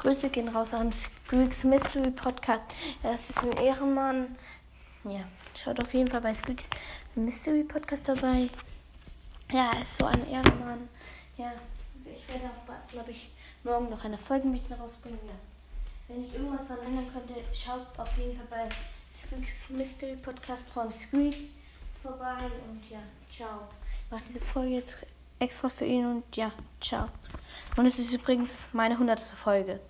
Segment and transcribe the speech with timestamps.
[0.00, 2.62] Grüße gehen raus an Squeaks Mystery Podcast.
[3.02, 4.34] Er ist ein Ehrenmann.
[5.04, 5.20] Ja,
[5.62, 6.70] schaut auf jeden Fall bei Squeaks
[7.14, 8.48] Mystery Podcast dabei.
[9.52, 10.88] Ja, er ist so ein Ehrenmann.
[11.36, 11.52] Ja,
[12.06, 13.30] ich werde auch, glaube ich,
[13.62, 15.20] morgen noch eine Folge mit ihm rausbringen.
[15.26, 15.34] Ja.
[16.08, 18.68] Wenn ich irgendwas daran ändern könnte, schaut auf jeden Fall bei
[19.14, 21.36] Squeaks Mystery Podcast von Squeak
[22.00, 22.38] vorbei.
[22.70, 23.68] Und ja, ciao.
[24.06, 25.06] Ich mache diese Folge jetzt
[25.38, 27.10] extra für ihn und ja, ciao.
[27.76, 29.80] Und es ist übrigens meine hundertste Folge.